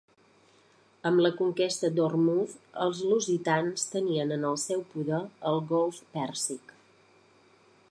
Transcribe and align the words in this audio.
Amb 1.09 1.21
la 1.25 1.31
conquesta 1.41 1.91
d'Ormuz, 1.99 2.55
els 2.87 3.03
lusitans 3.11 3.85
tenien 3.97 4.35
en 4.39 4.49
el 4.53 4.59
seu 4.65 4.83
poder 4.95 5.23
el 5.51 5.63
Golf 5.75 6.03
Pèrsic. 6.17 6.75